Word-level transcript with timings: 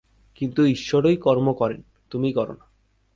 কিন্তু 0.35 0.61
ঈশ্বরই 0.65 1.17
কর্ম 1.17 1.53
করেন, 1.53 1.81
তুমি 2.09 2.33
কর 2.33 2.47
না। 2.51 2.65